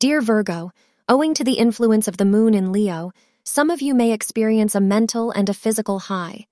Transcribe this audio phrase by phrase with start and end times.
[0.00, 0.70] Dear Virgo,
[1.10, 3.12] owing to the influence of the moon in Leo,
[3.44, 6.46] some of you may experience a mental and a physical high.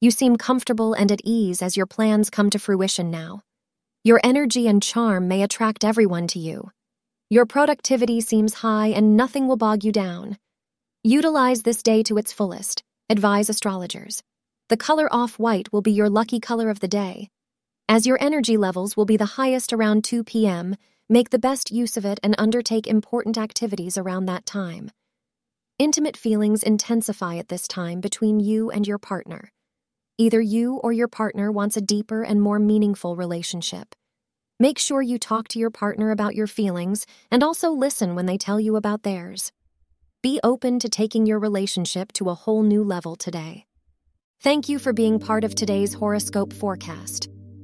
[0.00, 3.42] You seem comfortable and at ease as your plans come to fruition now.
[4.04, 6.70] Your energy and charm may attract everyone to you.
[7.28, 10.38] Your productivity seems high and nothing will bog you down.
[11.02, 14.22] Utilize this day to its fullest, advise astrologers.
[14.68, 17.30] The color off white will be your lucky color of the day.
[17.88, 20.76] As your energy levels will be the highest around 2 p.m.,
[21.12, 24.90] make the best use of it and undertake important activities around that time.
[25.78, 29.52] Intimate feelings intensify at this time between you and your partner.
[30.16, 33.94] Either you or your partner wants a deeper and more meaningful relationship.
[34.58, 38.38] Make sure you talk to your partner about your feelings and also listen when they
[38.38, 39.52] tell you about theirs.
[40.22, 43.66] Be open to taking your relationship to a whole new level today.
[44.40, 47.28] Thank you for being part of today's horoscope forecast.